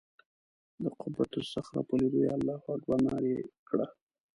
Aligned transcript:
د 0.81 0.83
قبة 0.99 1.25
الصخره 1.41 1.81
په 1.87 1.93
لیدو 1.99 2.19
یې 2.25 2.31
الله 2.37 2.57
اکبر 2.73 2.97
نارې 3.07 3.35
کړه. 3.67 3.87